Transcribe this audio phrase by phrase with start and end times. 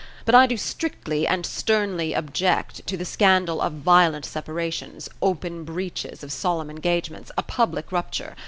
[0.25, 6.23] But I do strictly and sternly object to the scandal of violent separations, open breaches
[6.23, 8.35] of solemn engagements, a public rupture.